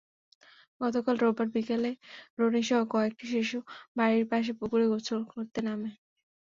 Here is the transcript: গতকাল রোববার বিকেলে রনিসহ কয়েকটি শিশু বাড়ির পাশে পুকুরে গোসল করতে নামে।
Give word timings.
গতকাল 0.81 1.15
রোববার 1.17 1.47
বিকেলে 1.55 1.91
রনিসহ 2.39 2.79
কয়েকটি 2.93 3.25
শিশু 3.33 3.57
বাড়ির 3.97 4.25
পাশে 4.31 4.51
পুকুরে 4.59 4.85
গোসল 4.91 5.21
করতে 5.33 5.59
নামে। 5.67 5.89